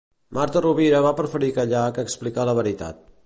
[0.37, 3.05] Marta Rovira va preferir callar que explicar la veritat.